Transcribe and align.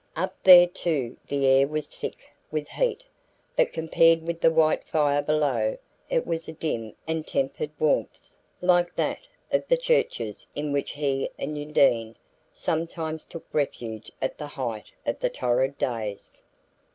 Up 0.15 0.33
there 0.41 0.65
too 0.65 1.15
the 1.27 1.45
air 1.45 1.67
was 1.67 1.87
thick 1.87 2.25
with 2.49 2.67
heat; 2.69 3.03
but 3.55 3.71
compared 3.71 4.23
with 4.23 4.41
the 4.41 4.49
white 4.51 4.83
fire 4.83 5.21
below 5.21 5.77
it 6.09 6.25
was 6.25 6.47
a 6.47 6.53
dim 6.53 6.95
and 7.07 7.27
tempered 7.27 7.69
warmth, 7.77 8.17
like 8.61 8.95
that 8.95 9.27
of 9.51 9.67
the 9.67 9.77
churches 9.77 10.47
in 10.55 10.71
which 10.71 10.93
he 10.93 11.29
and 11.37 11.55
Undine 11.55 12.15
sometimes 12.51 13.27
took 13.27 13.45
refuge 13.53 14.11
at 14.23 14.39
the 14.39 14.47
height 14.47 14.91
of 15.05 15.19
the 15.19 15.29
torrid 15.29 15.77
days. 15.77 16.41